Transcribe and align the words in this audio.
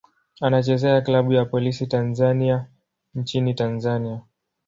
Anachezea 0.41 1.01
klabu 1.01 1.33
ya 1.33 1.45
Polisi 1.45 1.87
Tanzania 1.87 2.67
nchini 3.15 3.53
Tanzania. 3.53 4.21